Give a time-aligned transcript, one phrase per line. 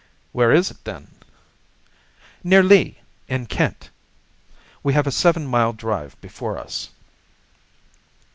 [0.31, 1.11] "Where is it, then?"
[2.43, 3.91] "Near Lee, in Kent.
[4.81, 6.89] We have a seven mile drive before us."